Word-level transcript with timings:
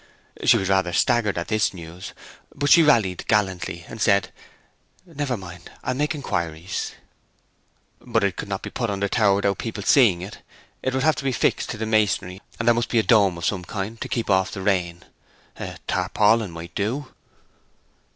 She 0.45 0.57
was 0.57 0.67
rather 0.67 0.93
staggered 0.93 1.37
at 1.37 1.47
this 1.49 1.75
news; 1.75 2.13
but 2.55 2.71
she 2.71 2.81
rallied 2.81 3.23
gallantly, 3.27 3.85
and 3.87 4.01
said, 4.01 4.31
'Never 5.05 5.37
mind. 5.37 5.69
I'll 5.83 5.93
make 5.93 6.15
inquiries.' 6.15 6.93
'But 7.99 8.23
it 8.23 8.35
could 8.35 8.47
not 8.49 8.63
be 8.63 8.71
put 8.71 8.89
on 8.89 9.01
the 9.01 9.07
tower 9.09 9.35
without 9.35 9.59
people 9.59 9.83
seeing 9.83 10.23
it! 10.23 10.39
It 10.81 10.95
would 10.95 11.03
have 11.03 11.17
to 11.17 11.23
be 11.23 11.31
fixed 11.31 11.69
to 11.69 11.77
the 11.77 11.85
masonry. 11.85 12.41
And 12.57 12.67
there 12.67 12.73
must 12.73 12.89
be 12.89 12.97
a 12.97 13.03
dome 13.03 13.37
of 13.37 13.45
some 13.45 13.63
kind 13.63 14.01
to 14.01 14.09
keep 14.09 14.27
off 14.31 14.49
the 14.51 14.61
rain. 14.63 15.03
A 15.57 15.77
tarpaulin 15.85 16.49
might 16.49 16.73
do.' 16.73 17.07